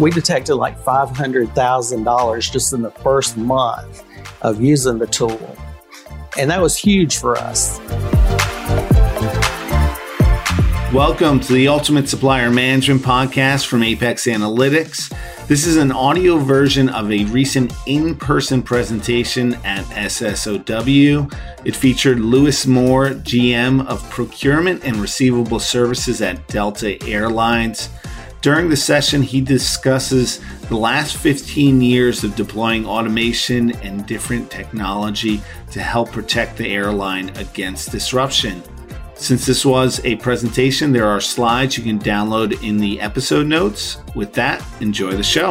[0.00, 4.02] we detected like $500,000 just in the first month
[4.40, 5.54] of using the tool.
[6.38, 7.78] And that was huge for us.
[10.94, 15.14] Welcome to the Ultimate Supplier Management Podcast from Apex Analytics.
[15.46, 21.30] This is an audio version of a recent in person presentation at SSOW.
[21.66, 27.90] It featured Lewis Moore, GM of Procurement and Receivable Services at Delta Airlines.
[28.42, 30.40] During the session, he discusses
[30.70, 37.28] the last 15 years of deploying automation and different technology to help protect the airline
[37.36, 38.62] against disruption.
[39.14, 43.98] Since this was a presentation, there are slides you can download in the episode notes.
[44.14, 45.50] With that, enjoy the show.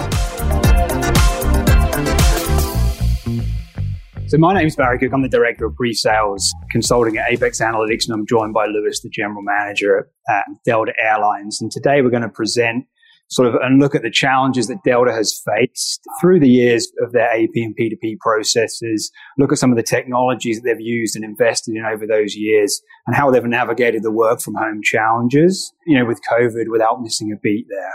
[4.29, 5.11] So my name is Barry Cook.
[5.11, 9.09] I'm the Director of Pre-Sales Consulting at Apex Analytics, and I'm joined by Lewis, the
[9.09, 11.59] General Manager at Delta Airlines.
[11.59, 12.85] And today we're going to present
[13.31, 17.11] sort of and look at the challenges that Delta has faced through the years of
[17.11, 21.25] their AP and P2P processes, look at some of the technologies that they've used and
[21.25, 25.97] invested in over those years and how they've navigated the work from home challenges, you
[25.97, 27.93] know, with COVID without missing a beat there.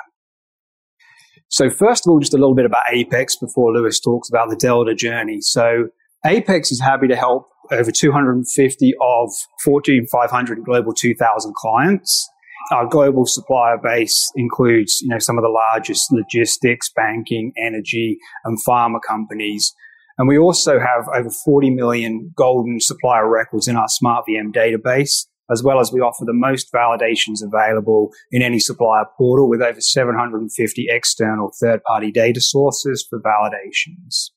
[1.47, 4.57] So first of all, just a little bit about Apex before Lewis talks about the
[4.57, 5.41] Delta journey.
[5.41, 5.91] So
[6.27, 9.31] Apex is happy to help over 250 of
[9.63, 12.29] Fortune 500 Global 2000 clients
[12.73, 18.59] our global supplier base includes, you know, some of the largest logistics, banking, energy, and
[18.67, 19.75] pharma companies.
[20.17, 25.27] And we also have over 40 million golden supplier records in our Smart VM database,
[25.51, 29.81] as well as we offer the most validations available in any supplier portal with over
[29.81, 34.31] 750 external third party data sources for validations.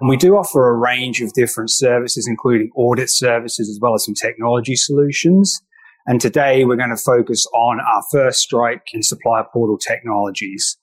[0.00, 4.04] And we do offer a range of different services, including audit services as well as
[4.04, 5.60] some technology solutions.
[6.06, 10.76] And today we're going to focus on our first strike in supplier portal technologies.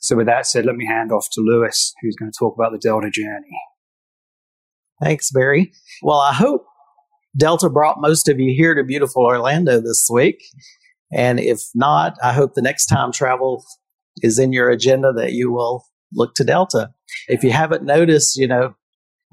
[0.00, 2.72] So with that said, let me hand off to Lewis, who's going to talk about
[2.72, 3.60] the Delta journey.
[5.02, 5.72] Thanks, Barry.
[6.02, 6.66] Well, I hope
[7.36, 10.42] Delta brought most of you here to beautiful Orlando this week.
[11.12, 13.64] And if not, I hope the next time travel
[14.22, 16.90] is in your agenda that you will look to Delta.
[17.28, 18.74] If you haven't noticed, you know,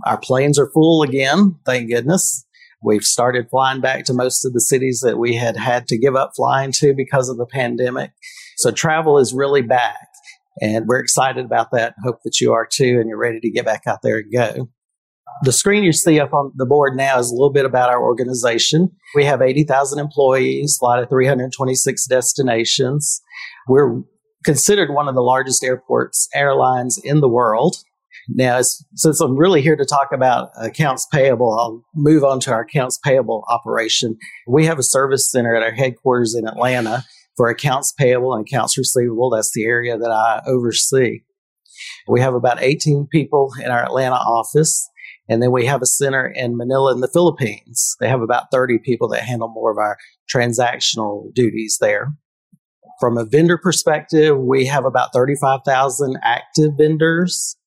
[0.06, 2.46] our planes are full again, thank goodness.
[2.84, 6.16] We've started flying back to most of the cities that we had had to give
[6.16, 8.12] up flying to because of the pandemic.
[8.58, 10.08] So travel is really back
[10.62, 11.96] and we're excited about that.
[12.04, 14.70] Hope that you are too and you're ready to get back out there and go.
[15.44, 18.02] The screen you see up on the board now is a little bit about our
[18.02, 18.92] organization.
[19.16, 23.22] We have 80,000 employees, fly to 326 destinations.
[23.68, 24.02] We're
[24.46, 27.78] considered one of the largest airports airlines in the world.
[28.30, 32.62] Now, since I'm really here to talk about accounts payable, I'll move on to our
[32.62, 34.18] accounts payable operation.
[34.48, 37.04] We have a service center at our headquarters in Atlanta
[37.36, 39.30] for accounts payable and accounts receivable.
[39.30, 41.22] That's the area that I oversee.
[42.08, 44.90] We have about 18 people in our Atlanta office.
[45.28, 47.96] And then we have a center in Manila in the Philippines.
[48.00, 49.98] They have about 30 people that handle more of our
[50.34, 52.14] transactional duties there.
[53.00, 57.58] From a vendor perspective, we have about 35,000 active vendors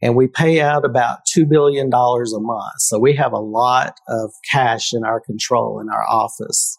[0.00, 2.72] and we pay out about $2 billion a month.
[2.78, 6.78] So we have a lot of cash in our control in our office.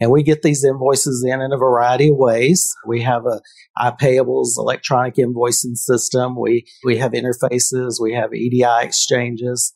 [0.00, 2.74] And we get these invoices in in a variety of ways.
[2.86, 3.40] We have a
[3.78, 6.40] iPayables electronic invoicing system.
[6.40, 8.00] We, we have interfaces.
[8.00, 9.74] We have EDI exchanges.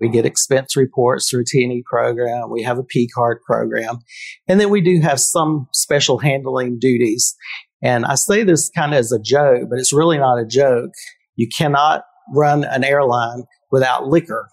[0.00, 2.50] We get expense reports through T&E program.
[2.50, 3.98] We have a P card program.
[4.48, 7.34] And then we do have some special handling duties.
[7.82, 10.90] And I say this kind of as a joke, but it's really not a joke.
[11.36, 14.48] You cannot run an airline without liquor.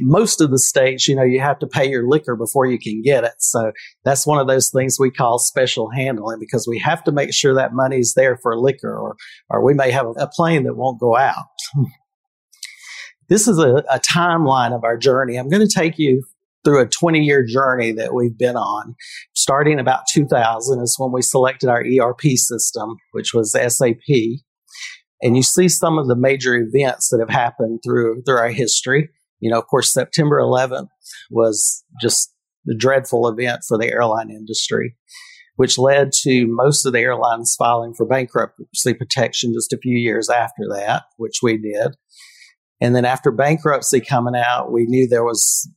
[0.00, 3.02] Most of the states, you know, you have to pay your liquor before you can
[3.02, 3.34] get it.
[3.38, 3.72] So
[4.04, 7.54] that's one of those things we call special handling because we have to make sure
[7.54, 9.16] that money's there for liquor or,
[9.50, 11.44] or we may have a plane that won't go out.
[13.28, 15.36] this is a, a timeline of our journey.
[15.36, 16.22] I'm going to take you
[16.64, 18.94] through a 20 year journey that we've been on.
[19.34, 23.98] Starting about 2000 is when we selected our ERP system, which was SAP
[25.24, 29.08] and you see some of the major events that have happened through through our history.
[29.40, 30.88] You know, of course, September 11th
[31.30, 32.32] was just
[32.66, 34.96] the dreadful event for the airline industry,
[35.56, 40.28] which led to most of the airlines filing for bankruptcy protection just a few years
[40.28, 41.96] after that, which we did.
[42.84, 45.70] And then after bankruptcy coming out, we knew there was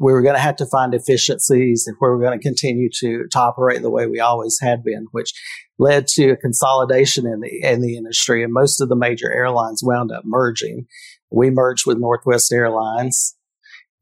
[0.00, 3.26] we were going to have to find efficiencies if we were going to continue to,
[3.30, 5.32] to operate the way we always had been, which
[5.78, 8.42] led to a consolidation in the in the industry.
[8.42, 10.86] And most of the major airlines wound up merging.
[11.30, 13.36] We merged with Northwest Airlines.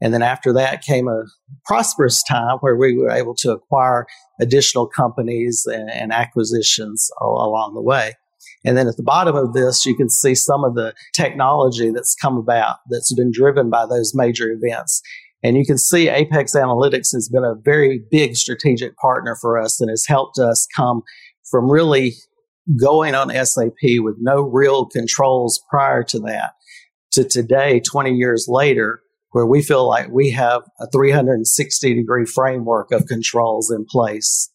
[0.00, 1.24] And then after that came a
[1.66, 4.06] prosperous time where we were able to acquire
[4.40, 8.14] additional companies and, and acquisitions all, along the way.
[8.64, 12.14] And then at the bottom of this, you can see some of the technology that's
[12.14, 15.00] come about that's been driven by those major events.
[15.42, 19.80] And you can see Apex Analytics has been a very big strategic partner for us
[19.80, 21.02] and has helped us come
[21.50, 22.14] from really
[22.78, 26.52] going on SAP with no real controls prior to that
[27.12, 32.92] to today, 20 years later, where we feel like we have a 360 degree framework
[32.92, 34.50] of controls in place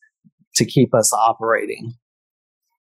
[0.55, 1.93] to keep us operating.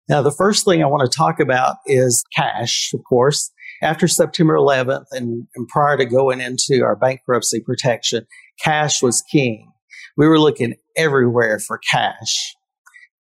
[0.09, 3.51] Now, the first thing I want to talk about is cash, of course.
[3.81, 8.27] After September 11th and, and prior to going into our bankruptcy protection,
[8.61, 9.71] cash was king.
[10.17, 12.55] We were looking everywhere for cash.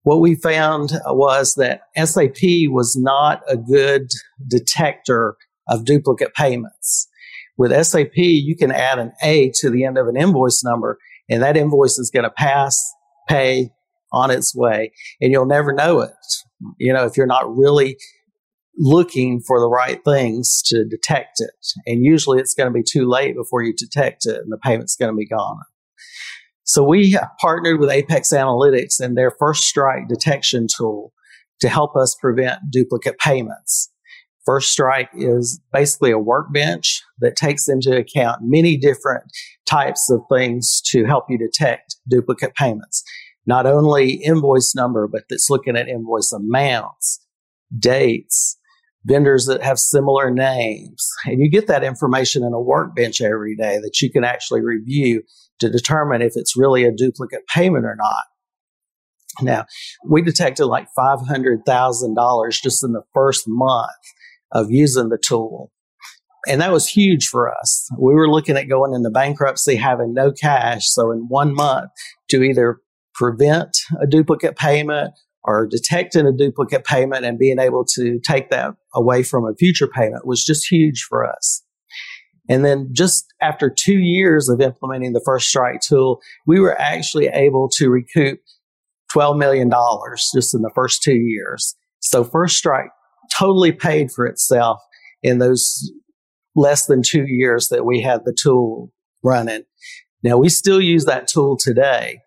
[0.04, 4.07] What we found was that SAP was not a good
[4.48, 5.36] detector
[5.69, 7.07] of duplicate payments.
[7.57, 10.98] With SAP, you can add an A to the end of an invoice number,
[11.30, 12.81] and that invoice is going to pass,
[13.30, 13.69] pay
[14.12, 14.92] on its way,
[15.22, 16.12] and you'll never know it.
[16.78, 17.98] You know, if you're not really
[18.78, 21.52] looking for the right things to detect it.
[21.86, 24.96] And usually it's going to be too late before you detect it and the payment's
[24.96, 25.60] going to be gone.
[26.63, 31.12] So we partnered with Apex Analytics and their first strike detection tool
[31.60, 33.92] to help us prevent duplicate payments.
[34.46, 39.25] First Strike is basically a workbench that takes into account many different
[39.68, 43.04] types of things to help you detect duplicate payments.
[43.45, 47.25] Not only invoice number, but it's looking at invoice amounts,
[47.77, 48.57] dates,
[49.03, 51.09] vendors that have similar names.
[51.25, 55.23] And you get that information in a workbench every day that you can actually review
[55.59, 58.23] to determine if it's really a duplicate payment or not.
[59.41, 59.65] Now,
[60.07, 63.89] we detected like $500,000 just in the first month
[64.51, 65.71] of using the tool.
[66.47, 67.88] And that was huge for us.
[67.97, 70.88] We were looking at going into bankruptcy, having no cash.
[70.88, 71.91] So in one month
[72.29, 72.79] to either
[73.21, 75.13] prevent a duplicate payment
[75.44, 79.88] or detecting a duplicate payment and being able to take that away from a future
[79.88, 81.63] payment was just huge for us.
[82.50, 87.27] And then just after two years of implementing the first strike tool, we were actually
[87.27, 88.39] able to recoup
[89.15, 89.69] $12 million
[90.33, 91.75] just in the first two years.
[92.00, 92.89] So first strike
[93.38, 94.79] totally paid for itself
[95.21, 95.91] in those
[96.56, 98.91] less than two years that we had the tool
[99.24, 99.62] running.
[100.24, 102.21] Now we still use that tool today.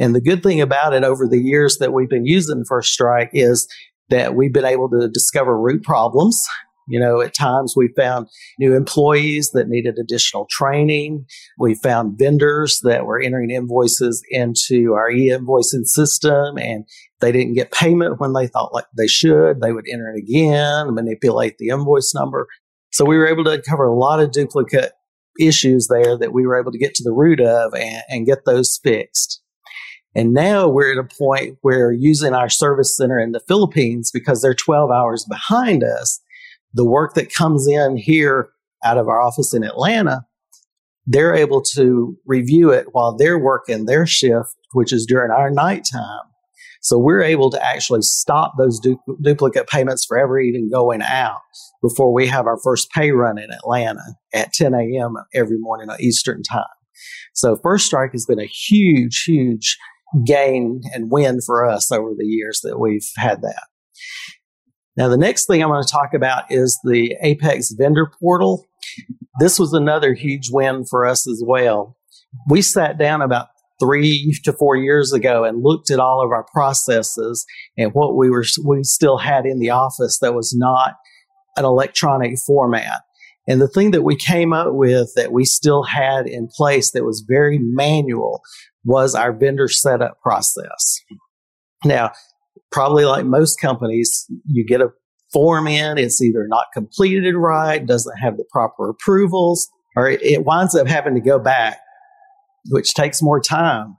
[0.00, 3.30] And the good thing about it over the years that we've been using First Strike
[3.34, 3.68] is
[4.08, 6.42] that we've been able to discover root problems.
[6.88, 8.26] You know, at times we found
[8.58, 11.26] new employees that needed additional training.
[11.58, 16.84] We found vendors that were entering invoices into our e-invoicing system and
[17.20, 19.60] they didn't get payment when they thought like they should.
[19.60, 22.48] They would enter it again, manipulate the invoice number.
[22.90, 24.92] So we were able to uncover a lot of duplicate
[25.38, 28.46] issues there that we were able to get to the root of and, and get
[28.46, 29.40] those fixed.
[30.14, 34.42] And now we're at a point where using our service center in the Philippines, because
[34.42, 36.20] they're 12 hours behind us,
[36.74, 38.50] the work that comes in here
[38.84, 40.24] out of our office in Atlanta,
[41.06, 46.20] they're able to review it while they're working their shift, which is during our nighttime.
[46.82, 51.40] So we're able to actually stop those du- duplicate payments forever even going out
[51.82, 54.02] before we have our first pay run in Atlanta
[54.32, 55.16] at 10 a.m.
[55.34, 56.64] every morning on Eastern time.
[57.34, 59.78] So First Strike has been a huge, huge
[60.26, 63.66] gain and win for us over the years that we've had that.
[64.96, 68.66] Now, the next thing I'm going to talk about is the Apex vendor portal.
[69.38, 71.96] This was another huge win for us as well.
[72.48, 73.48] We sat down about
[73.80, 77.46] three to four years ago and looked at all of our processes
[77.78, 80.94] and what we were we still had in the office that was not
[81.56, 83.00] an electronic format.
[83.50, 87.04] And the thing that we came up with that we still had in place that
[87.04, 88.42] was very manual
[88.84, 91.00] was our vendor setup process.
[91.84, 92.12] Now,
[92.70, 94.90] probably like most companies, you get a
[95.32, 100.76] form in, it's either not completed right, doesn't have the proper approvals, or it winds
[100.76, 101.80] up having to go back,
[102.68, 103.96] which takes more time,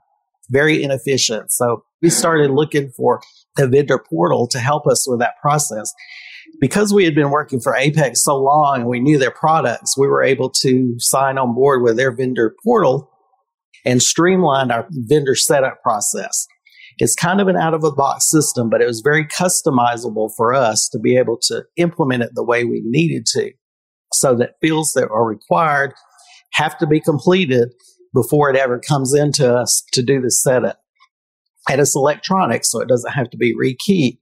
[0.48, 1.52] very inefficient.
[1.52, 3.20] So we started looking for
[3.58, 5.92] a vendor portal to help us with that process.
[6.60, 10.06] Because we had been working for Apex so long and we knew their products, we
[10.06, 13.10] were able to sign on board with their vendor portal
[13.84, 16.46] and streamline our vendor setup process.
[16.98, 20.54] It's kind of an out of the box system, but it was very customizable for
[20.54, 23.50] us to be able to implement it the way we needed to.
[24.12, 25.94] So that fields that are required
[26.52, 27.70] have to be completed
[28.14, 30.78] before it ever comes into us to do the setup.
[31.68, 34.18] And it's electronic, so it doesn't have to be rekeyed.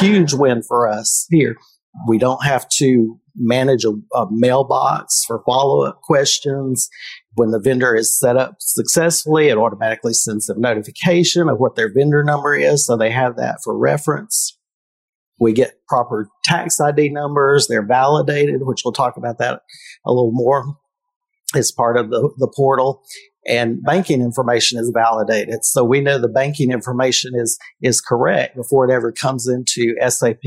[0.00, 1.56] Huge win for us here.
[2.08, 6.88] We don't have to manage a, a mailbox for follow up questions.
[7.34, 11.92] When the vendor is set up successfully, it automatically sends a notification of what their
[11.92, 12.86] vendor number is.
[12.86, 14.56] So they have that for reference.
[15.40, 17.66] We get proper tax ID numbers.
[17.66, 19.62] They're validated, which we'll talk about that
[20.06, 20.76] a little more
[21.54, 23.02] as part of the, the portal.
[23.46, 25.64] And banking information is validated.
[25.64, 30.42] So we know the banking information is, is correct before it ever comes into SAP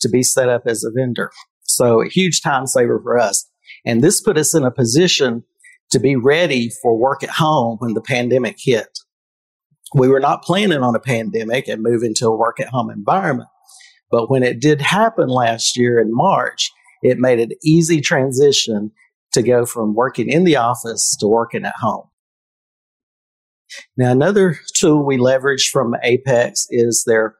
[0.00, 1.30] to be set up as a vendor.
[1.62, 3.48] So a huge time saver for us.
[3.84, 5.44] And this put us in a position
[5.90, 8.98] to be ready for work at home when the pandemic hit.
[9.94, 13.48] We were not planning on a pandemic and moving to a work at home environment.
[14.10, 16.70] But when it did happen last year in March,
[17.02, 18.92] it made an easy transition
[19.32, 22.04] to go from working in the office to working at home.
[23.96, 27.36] Now, another tool we leverage from Apex is their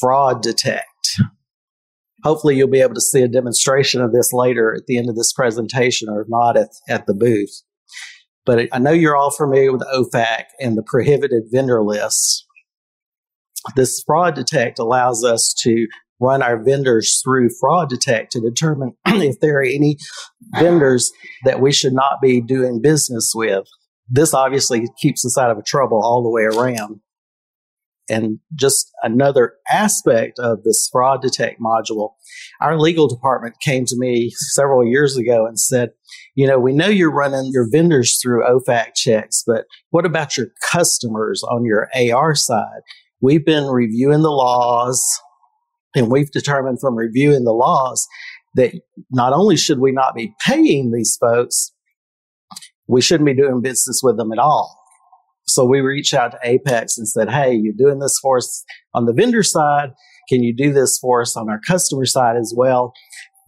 [0.00, 0.84] fraud detect.
[2.24, 5.16] Hopefully, you'll be able to see a demonstration of this later at the end of
[5.16, 7.62] this presentation or not at, at the booth.
[8.44, 12.46] But I know you're all familiar with OFAC and the prohibited vendor list.
[13.74, 15.86] This fraud detect allows us to
[16.20, 19.98] run our vendors through fraud detect to determine if there are any
[20.58, 21.12] vendors
[21.44, 23.66] that we should not be doing business with.
[24.08, 27.00] This obviously keeps us out of trouble all the way around.
[28.08, 32.10] And just another aspect of this fraud detect module,
[32.60, 35.90] our legal department came to me several years ago and said,
[36.36, 40.48] you know, we know you're running your vendors through OFAC checks, but what about your
[40.70, 42.82] customers on your AR side?
[43.20, 45.02] We've been reviewing the laws
[45.96, 48.06] and we've determined from reviewing the laws
[48.54, 48.72] that
[49.10, 51.72] not only should we not be paying these folks,
[52.88, 54.80] we shouldn't be doing business with them at all.
[55.48, 58.64] So we reached out to Apex and said, Hey, you're doing this for us
[58.94, 59.90] on the vendor side.
[60.28, 62.92] Can you do this for us on our customer side as well?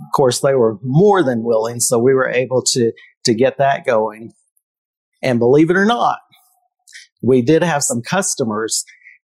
[0.00, 1.80] Of course, they were more than willing.
[1.80, 2.92] So we were able to,
[3.25, 4.33] to get that going.
[5.23, 6.21] And believe it or not,
[7.21, 8.85] we did have some customers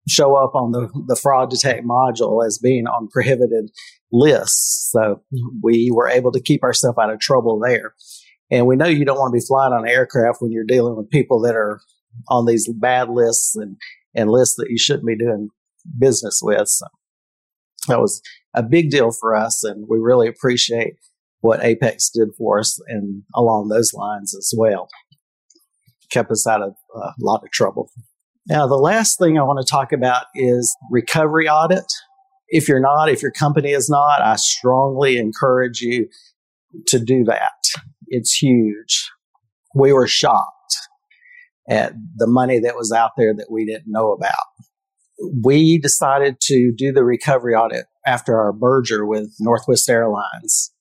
[0.10, 3.70] show up on the, the fraud detect module as being on prohibited
[4.12, 4.90] lists.
[4.92, 5.22] So
[5.62, 7.94] we were able to keep ourselves out of trouble there.
[8.50, 11.10] And we know you don't want to be flying on aircraft when you're dealing with
[11.10, 11.82] people that are
[12.30, 13.78] on these bad lists and,
[14.16, 15.50] and lists that you shouldn't be doing
[16.00, 16.68] business with.
[16.68, 16.86] So
[17.88, 18.22] that was
[18.54, 19.64] a big deal for us.
[19.64, 20.94] And we really appreciate
[21.42, 24.90] what Apex did for us and along those lines as well.
[26.10, 27.92] Kept us out of uh, a lot of trouble.
[28.48, 31.86] Now, the last thing I want to talk about is recovery audit.
[32.48, 36.08] If you're not, if your company is not, I strongly encourage you
[36.88, 37.52] to do that.
[38.08, 39.10] It's huge.
[39.76, 40.78] We were shocked
[41.70, 44.36] at the money that was out there that we didn't know about.
[45.44, 50.72] We decided to do the recovery audit after our merger with Northwest Airlines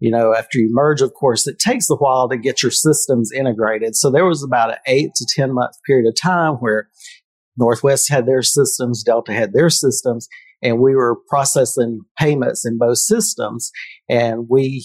[0.00, 3.32] you know, after you merge, of course, it takes a while to get your systems
[3.32, 3.96] integrated.
[3.96, 6.88] So there was about an eight to 10 month period of time where
[7.56, 10.28] Northwest had their systems, Delta had their systems,
[10.62, 13.70] and we were processing payments in both systems.
[14.08, 14.84] And we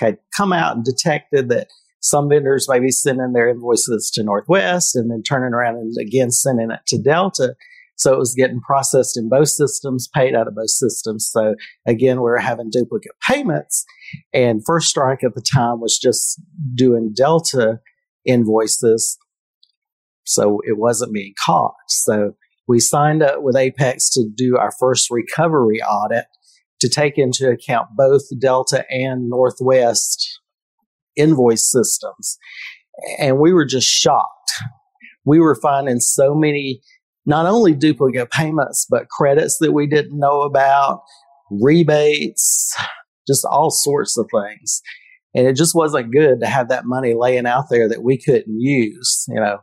[0.00, 1.68] had come out and detected that
[2.00, 6.30] some vendors may be sending their invoices to Northwest and then turning around and again
[6.30, 7.54] sending it to Delta.
[7.96, 11.28] So it was getting processed in both systems, paid out of both systems.
[11.30, 11.54] So
[11.86, 13.84] again, we were having duplicate payments.
[14.32, 16.40] And First Strike at the time was just
[16.74, 17.80] doing Delta
[18.26, 19.16] invoices.
[20.24, 21.74] So it wasn't being caught.
[21.88, 22.34] So
[22.66, 26.24] we signed up with Apex to do our first recovery audit
[26.80, 30.40] to take into account both Delta and Northwest
[31.16, 32.38] invoice systems.
[33.18, 34.52] And we were just shocked.
[35.24, 36.80] We were finding so many
[37.26, 41.02] not only duplicate payments, but credits that we didn't know about,
[41.50, 42.76] rebates,
[43.26, 44.82] just all sorts of things.
[45.34, 48.60] And it just wasn't good to have that money laying out there that we couldn't
[48.60, 49.24] use.
[49.28, 49.58] You know,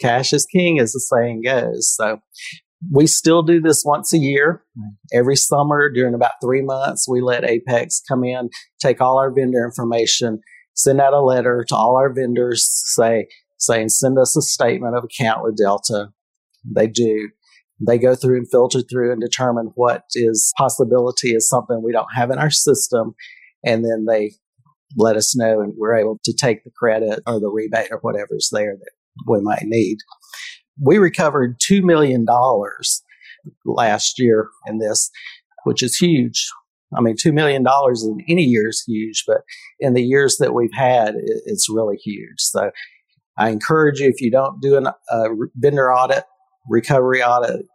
[0.00, 1.94] cash is king, as the saying goes.
[1.94, 2.20] So
[2.92, 4.62] we still do this once a year.
[5.12, 9.64] Every summer, during about three months, we let Apex come in, take all our vendor
[9.64, 10.40] information,
[10.74, 13.26] send out a letter to all our vendors, say,
[13.58, 16.10] saying, send us a statement of account with Delta.
[16.64, 17.30] They do.
[17.84, 22.14] They go through and filter through and determine what is possibility is something we don't
[22.14, 23.14] have in our system.
[23.64, 24.32] And then they
[24.96, 28.48] let us know and we're able to take the credit or the rebate or whatever's
[28.52, 28.90] there that
[29.26, 29.98] we might need.
[30.80, 32.26] We recovered $2 million
[33.64, 35.10] last year in this,
[35.64, 36.48] which is huge.
[36.96, 39.38] I mean, $2 million in any year is huge, but
[39.80, 41.14] in the years that we've had,
[41.46, 42.38] it's really huge.
[42.38, 42.70] So
[43.36, 46.24] I encourage you, if you don't do a vendor audit,
[46.68, 47.66] recovery audit,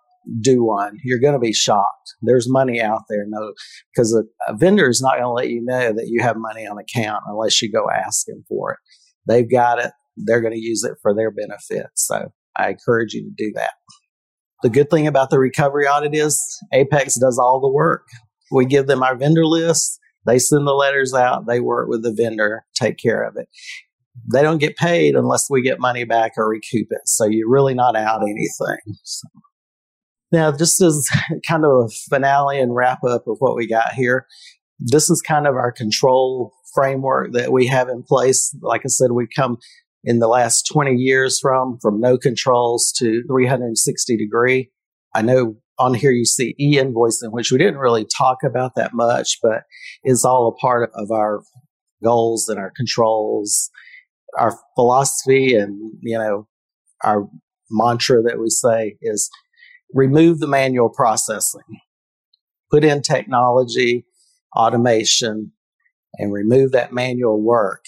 [0.41, 0.97] do one.
[1.03, 2.15] You're going to be shocked.
[2.21, 3.53] There's money out there, no,
[3.93, 6.65] because a, a vendor is not going to let you know that you have money
[6.65, 8.77] on account unless you go ask them for it.
[9.27, 9.91] They've got it.
[10.17, 11.87] They're going to use it for their benefit.
[11.95, 13.71] So I encourage you to do that.
[14.61, 16.41] The good thing about the recovery audit is
[16.73, 18.07] Apex does all the work.
[18.51, 19.99] We give them our vendor list.
[20.25, 21.47] They send the letters out.
[21.47, 23.49] They work with the vendor, take care of it.
[24.31, 27.01] They don't get paid unless we get money back or recoup it.
[27.05, 28.95] So you're really not out anything.
[29.03, 29.27] So.
[30.31, 31.07] Now, just as
[31.47, 34.27] kind of a finale and wrap up of what we got here,
[34.79, 38.55] this is kind of our control framework that we have in place.
[38.61, 39.57] Like I said, we come
[40.03, 44.69] in the last 20 years from from no controls to 360 degree.
[45.15, 49.39] I know on here you see e-invoicing, which we didn't really talk about that much,
[49.41, 49.63] but
[50.03, 51.41] is all a part of our
[52.03, 53.69] goals and our controls,
[54.37, 56.47] our philosophy, and you know
[57.03, 57.27] our
[57.71, 59.29] mantra that we say is
[59.93, 61.61] remove the manual processing,
[62.69, 64.05] put in technology,
[64.55, 65.51] automation,
[66.15, 67.83] and remove that manual work,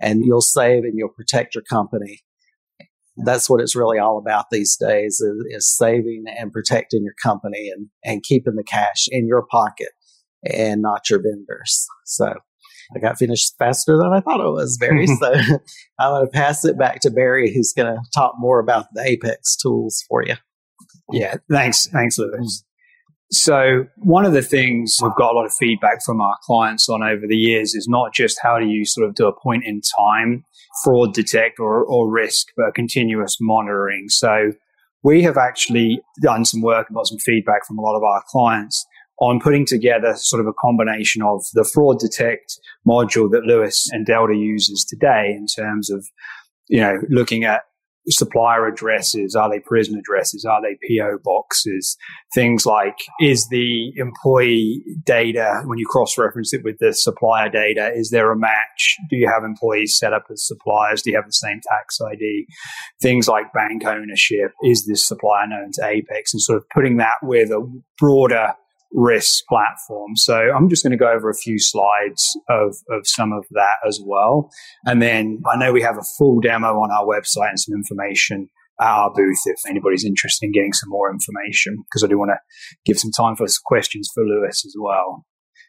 [0.00, 2.22] and you'll save and you'll protect your company
[3.24, 7.70] that's what it's really all about these days is, is, saving and protecting your company
[7.74, 9.88] and, and keeping the cash in your pocket
[10.44, 11.86] and not your vendors.
[12.04, 12.34] So
[12.94, 15.06] I got finished faster than I thought it was, Barry.
[15.20, 15.32] so
[15.98, 19.02] I'm going to pass it back to Barry, who's going to talk more about the
[19.02, 20.34] Apex tools for you.
[21.10, 21.86] Yeah, thanks.
[21.88, 22.64] Thanks, Lewis.
[23.30, 27.02] So one of the things we've got a lot of feedback from our clients on
[27.02, 29.82] over the years is not just how do you sort of do a point in
[29.98, 30.44] time
[30.82, 34.08] fraud detect or, or risk, but continuous monitoring.
[34.08, 34.52] So
[35.02, 38.22] we have actually done some work and got some feedback from a lot of our
[38.28, 38.86] clients
[39.20, 44.06] on putting together sort of a combination of the fraud detect module that Lewis and
[44.06, 46.06] Delta uses today in terms of,
[46.68, 47.62] you know, looking at
[48.08, 49.34] supplier addresses?
[49.34, 50.44] Are they prison addresses?
[50.44, 51.96] Are they PO boxes?
[52.34, 57.90] Things like, is the employee data, when you cross reference it with the supplier data,
[57.94, 58.96] is there a match?
[59.10, 61.02] Do you have employees set up as suppliers?
[61.02, 62.46] Do you have the same tax ID?
[63.00, 64.52] Things like bank ownership.
[64.62, 66.34] Is this supplier known to Apex?
[66.34, 67.60] And sort of putting that with a
[67.98, 68.54] broader
[68.92, 70.16] risk platform.
[70.16, 73.76] So I'm just going to go over a few slides of, of some of that
[73.86, 74.50] as well.
[74.84, 78.48] And then I know we have a full demo on our website and some information
[78.80, 82.30] at our booth if anybody's interested in getting some more information, because I do want
[82.30, 82.38] to
[82.86, 85.24] give some time for questions for Lewis as well.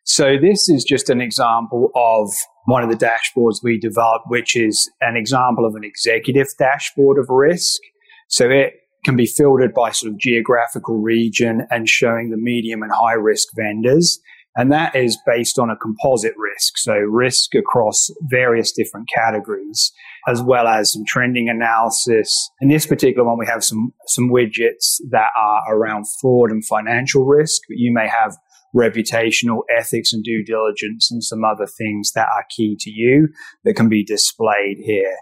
[0.05, 2.32] So this is just an example of
[2.65, 7.25] one of the dashboards we developed, which is an example of an executive dashboard of
[7.29, 7.82] risk.
[8.27, 8.73] So it
[9.10, 13.48] can be filtered by sort of geographical region and showing the medium and high risk
[13.56, 14.19] vendors.
[14.56, 16.78] And that is based on a composite risk.
[16.78, 19.91] So risk across various different categories,
[20.28, 22.52] as well as some trending analysis.
[22.62, 27.26] In this particular one, we have some, some widgets that are around fraud and financial
[27.26, 28.38] risk, but you may have
[28.76, 33.30] reputational ethics and due diligence and some other things that are key to you
[33.63, 35.15] that can be displayed here.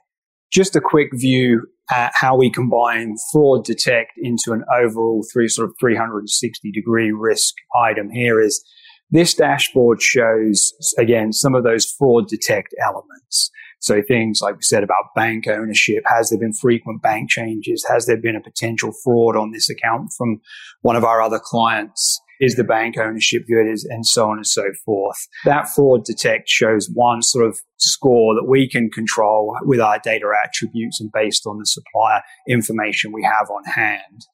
[0.52, 5.70] Just a quick view at how we combine fraud detect into an overall three sort
[5.70, 8.64] of 360 degree risk item here is
[9.10, 13.52] this dashboard shows again some of those fraud detect elements.
[13.80, 17.86] So things like we said about bank ownership, has there been frequent bank changes?
[17.88, 20.42] Has there been a potential fraud on this account from
[20.82, 22.20] one of our other clients?
[22.40, 23.68] Is the bank ownership good?
[23.90, 25.18] and so on and so forth.
[25.46, 30.32] That fraud detect shows one sort of score that we can control with our data
[30.46, 34.26] attributes and based on the supplier information we have on hand.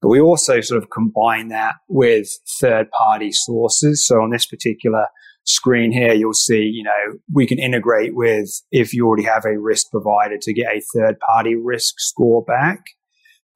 [0.00, 2.28] But we also sort of combine that with
[2.60, 4.04] third party sources.
[4.06, 5.06] So on this particular
[5.44, 9.58] screen here, you'll see, you know, we can integrate with if you already have a
[9.58, 12.80] risk provider to get a third party risk score back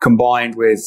[0.01, 0.81] combined with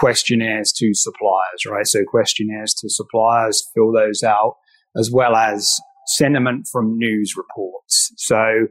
[0.00, 1.86] questionnaires to suppliers, right?
[1.86, 4.56] So questionnaires to suppliers, fill those out,
[4.96, 8.10] as well as sentiment from news reports.
[8.16, 8.66] So,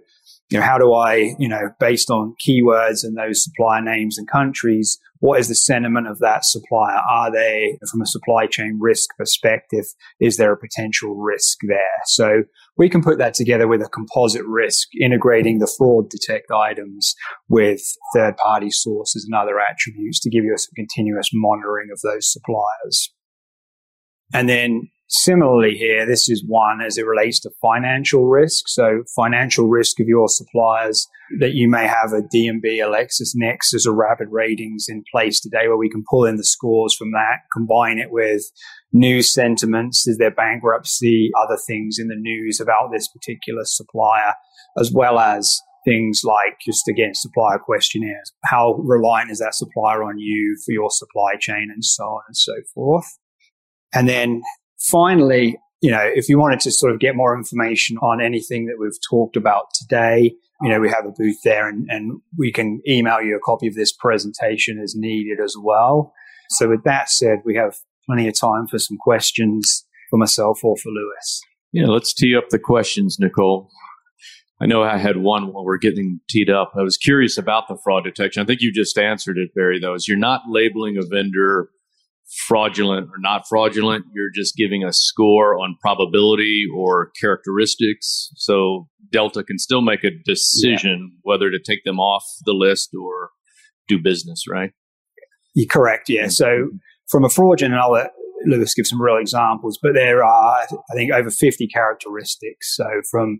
[0.50, 4.28] you know, how do I, you know, based on keywords and those supplier names and
[4.28, 7.00] countries, what is the sentiment of that supplier?
[7.12, 9.86] Are they, from a supply chain risk perspective,
[10.20, 12.02] is there a potential risk there?
[12.06, 12.44] So
[12.80, 17.13] we can put that together with a composite risk, integrating the fraud detect items
[17.50, 17.82] with
[18.15, 23.13] third party sources and other attributes to give you a continuous monitoring of those suppliers.
[24.34, 28.67] And then Similarly, here, this is one as it relates to financial risk.
[28.67, 31.08] So, financial risk of your suppliers
[31.39, 35.78] that you may have a D&B, a LexisNexis, or Rapid Ratings in place today where
[35.78, 38.43] we can pull in the scores from that, combine it with
[38.93, 40.08] news sentiments.
[40.08, 44.36] Is there bankruptcy, other things in the news about this particular supplier,
[44.78, 48.32] as well as things like just again supplier questionnaires.
[48.45, 52.38] How reliant is that supplier on you for your supply chain and so on and
[52.38, 53.17] so forth.
[53.93, 54.43] And then
[54.80, 58.76] finally, you know, if you wanted to sort of get more information on anything that
[58.80, 62.82] we've talked about today, you know, we have a booth there and, and we can
[62.88, 66.13] email you a copy of this presentation as needed as well.
[66.52, 70.76] So with that said, we have plenty of time for some questions for myself or
[70.76, 71.42] for Lewis.
[71.72, 73.70] Yeah, let's tee up the questions, Nicole.
[74.62, 76.74] I know I had one while we're getting teed up.
[76.78, 78.42] I was curious about the fraud detection.
[78.44, 81.70] I think you just answered it, Barry, though, is you're not labeling a vendor
[82.48, 84.06] fraudulent or not fraudulent.
[84.13, 88.30] You're just giving a score on probability or characteristics.
[88.36, 91.20] So Delta can still make a decision yeah.
[91.24, 93.30] whether to take them off the list or
[93.88, 94.72] do business, right?
[95.56, 96.10] You're correct.
[96.10, 96.24] Yeah.
[96.24, 96.30] Mm-hmm.
[96.30, 96.70] So
[97.10, 98.12] from a fraudulent, and I'll let
[98.45, 102.75] Lewis give some real examples, but there are, I think, over 50 characteristics.
[102.75, 103.39] So from,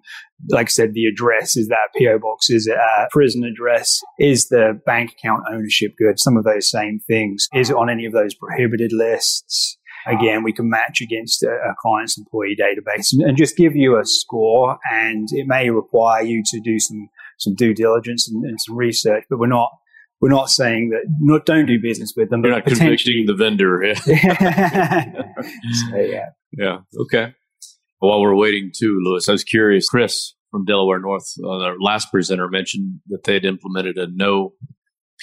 [0.50, 4.02] like I said, the address is that PO box, is it a prison address?
[4.20, 6.20] Is the bank account ownership good?
[6.20, 7.48] Some of those same things.
[7.54, 9.78] Is it on any of those prohibited lists?
[10.08, 14.00] Again, we can match against a, a client's employee database and, and just give you
[14.00, 14.80] a score.
[14.90, 19.24] And it may require you to do some some due diligence and, and, some research,
[19.30, 19.72] but we're not
[20.22, 22.44] we're not saying that not don't do business with them.
[22.44, 23.84] You're not convicting the vendor.
[23.84, 23.94] Yeah.
[25.92, 26.26] so, yeah.
[26.52, 26.78] Yeah.
[27.02, 27.34] Okay.
[28.00, 29.88] While we're waiting too, Lewis, I was curious.
[29.88, 34.54] Chris from Delaware North, uh, our last presenter mentioned that they had implemented a no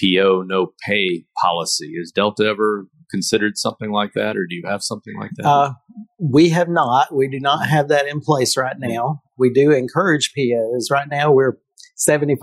[0.00, 1.94] PO, no pay policy.
[1.98, 5.46] Has Delta ever considered something like that, or do you have something like that?
[5.46, 5.72] Uh,
[6.18, 7.14] we have not.
[7.14, 9.22] We do not have that in place right now.
[9.38, 10.88] We do encourage POs.
[10.90, 11.54] Right now, we're
[11.96, 12.38] 75%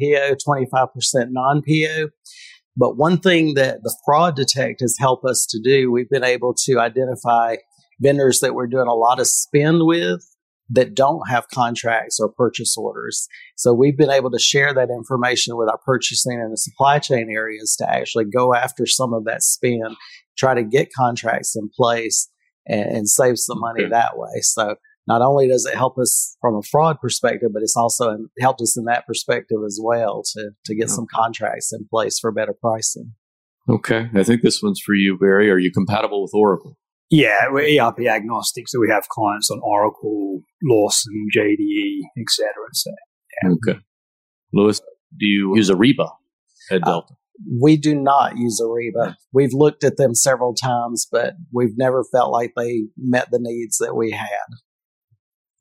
[0.00, 0.88] PO, 25%
[1.30, 2.08] non PO.
[2.76, 6.54] But one thing that the fraud detect has helped us to do, we've been able
[6.64, 7.56] to identify
[8.00, 10.22] vendors that we're doing a lot of spend with
[10.68, 13.28] that don't have contracts or purchase orders.
[13.56, 17.28] So we've been able to share that information with our purchasing and the supply chain
[17.30, 19.96] areas to actually go after some of that spend,
[20.36, 22.28] try to get contracts in place
[22.66, 23.90] and, and save some money okay.
[23.90, 24.40] that way.
[24.42, 24.74] So
[25.06, 28.76] not only does it help us from a fraud perspective, but it's also helped us
[28.76, 30.92] in that perspective as well to, to get okay.
[30.92, 33.12] some contracts in place for better pricing.
[33.68, 34.08] Okay.
[34.14, 35.50] I think this one's for you, Barry.
[35.50, 36.76] Are you compatible with Oracle?
[37.08, 42.48] Yeah, we're ERP agnostic, so we have clients on Oracle, Lawson, JDE, etc.
[42.72, 42.90] So,
[43.42, 43.50] yeah.
[43.50, 43.78] Okay.
[44.52, 44.80] Lewis,
[45.16, 46.10] do you use Ariba
[46.70, 47.12] at uh, Delta?
[47.12, 47.16] Uh,
[47.60, 49.14] we do not use Ariba.
[49.32, 53.78] We've looked at them several times, but we've never felt like they met the needs
[53.78, 54.56] that we had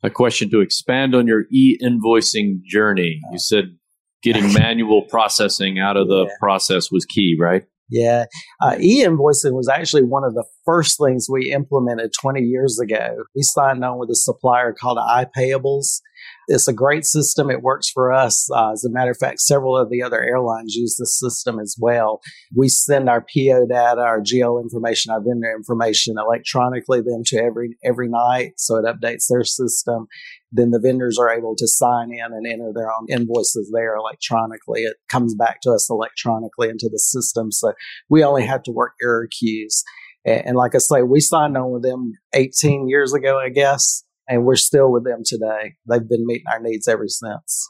[0.05, 3.19] a question to expand on your e-invoicing journey.
[3.31, 3.75] You said
[4.21, 6.33] getting manual processing out of the yeah.
[6.39, 7.63] process was key, right?
[7.89, 8.25] Yeah.
[8.61, 13.23] Uh, e invoicing was actually one of the first things we implemented 20 years ago.
[13.36, 16.01] We signed on with a supplier called iPayables.
[16.47, 17.49] It's a great system.
[17.49, 18.49] It works for us.
[18.51, 21.75] Uh, as a matter of fact, several of the other airlines use this system as
[21.80, 22.21] well.
[22.56, 27.78] We send our PO data, our GL information, our vendor information electronically then to every
[27.84, 30.08] every night, so it updates their system.
[30.51, 34.84] Then the vendors are able to sign in and enter their own invoices there electronically.
[34.84, 37.73] It comes back to us electronically into the system, so
[38.10, 39.84] we only have to work error queues.
[40.25, 44.05] And, and like I say, we signed on with them 18 years ago, I guess
[44.27, 45.75] and we're still with them today.
[45.88, 47.69] They've been meeting our needs ever since.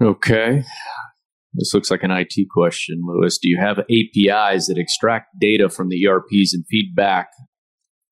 [0.00, 0.64] Okay.
[1.54, 3.38] This looks like an IT question, Lewis.
[3.38, 7.28] Do you have APIs that extract data from the ERPs and feedback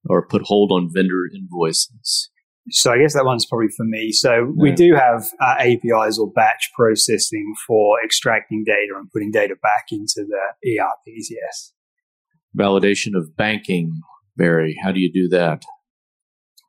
[0.09, 2.31] or put hold on vendor invoices?
[2.71, 4.11] So I guess that one's probably for me.
[4.11, 9.55] So we do have uh, APIs or batch processing for extracting data and putting data
[9.63, 11.31] back into the ERPs.
[11.31, 11.73] Yes.
[12.59, 14.01] Validation of banking,
[14.37, 14.77] Barry.
[14.83, 15.65] How do you do that?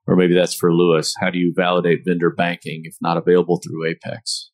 [0.08, 1.14] or maybe that's for Lewis.
[1.20, 4.52] How do you validate vendor banking if not available through Apex?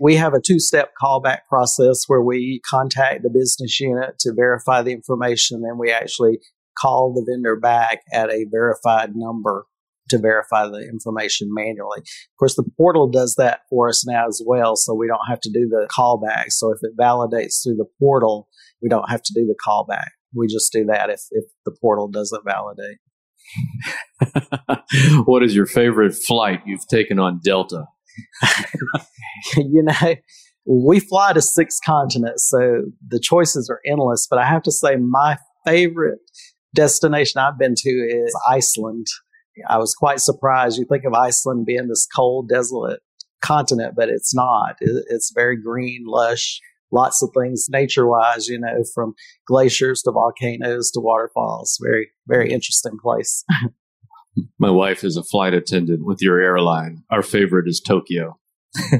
[0.00, 4.82] We have a two step callback process where we contact the business unit to verify
[4.82, 5.62] the information.
[5.62, 6.38] Then we actually
[6.78, 9.66] call the vendor back at a verified number
[10.08, 12.00] to verify the information manually.
[12.00, 15.40] Of course, the portal does that for us now as well, so we don't have
[15.40, 16.46] to do the callback.
[16.50, 18.48] So if it validates through the portal,
[18.80, 20.08] we don't have to do the callback.
[20.34, 22.98] We just do that if, if the portal doesn't validate.
[25.24, 27.86] what is your favorite flight you've taken on Delta?
[29.56, 30.14] you know,
[30.66, 34.26] we fly to six continents, so the choices are endless.
[34.28, 36.20] But I have to say, my favorite
[36.74, 39.06] destination I've been to is Iceland.
[39.68, 40.78] I was quite surprised.
[40.78, 43.00] You think of Iceland being this cold, desolate
[43.42, 44.76] continent, but it's not.
[44.80, 46.60] It's very green, lush,
[46.92, 49.14] lots of things nature wise, you know, from
[49.46, 51.78] glaciers to volcanoes to waterfalls.
[51.82, 53.44] Very, very interesting place.
[54.58, 57.02] My wife is a flight attendant with your airline.
[57.10, 58.38] Our favorite is Tokyo.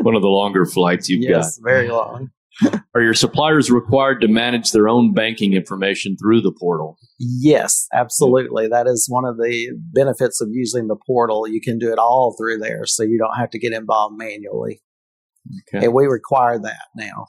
[0.00, 1.38] One of the longer flights you've yes, got.
[1.38, 2.30] Yes, very long.
[2.94, 6.96] Are your suppliers required to manage their own banking information through the portal?
[7.18, 8.68] Yes, absolutely.
[8.68, 11.46] That is one of the benefits of using the portal.
[11.46, 14.80] You can do it all through there, so you don't have to get involved manually.
[15.74, 15.84] Okay.
[15.86, 17.26] And we require that now.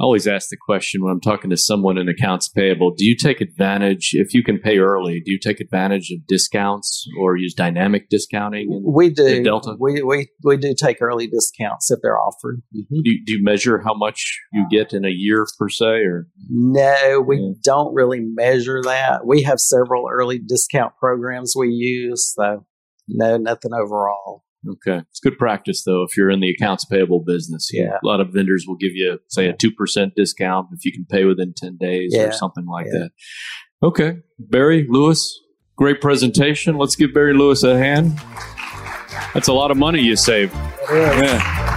[0.00, 3.14] I always ask the question when I'm talking to someone in accounts payable do you
[3.16, 7.54] take advantage, if you can pay early, do you take advantage of discounts or use
[7.54, 8.82] dynamic discounting?
[8.84, 9.44] We do.
[9.44, 9.76] Delta?
[9.78, 12.60] We, we, we do take early discounts if they're offered.
[12.76, 13.02] Mm-hmm.
[13.04, 15.84] Do, you, do you measure how much you get in a year per se?
[15.86, 17.52] Or No, we Yeah.
[17.62, 19.24] don't really measure that.
[19.24, 22.66] We have several early discount programs we use, so
[23.06, 24.42] no, nothing overall.
[24.68, 25.02] Okay.
[25.10, 27.70] It's good practice, though, if you're in the accounts payable business.
[27.72, 27.98] Yeah.
[28.02, 31.24] A lot of vendors will give you, say, a 2% discount if you can pay
[31.24, 32.24] within 10 days Yeah.
[32.28, 33.00] or something like Yeah.
[33.00, 33.10] that.
[33.82, 34.16] Okay.
[34.38, 35.38] Barry, Lewis,
[35.76, 36.76] great presentation.
[36.76, 38.18] Let's give Barry Lewis a hand.
[39.34, 40.54] That's a lot of money you saved.
[40.90, 41.72] Yeah.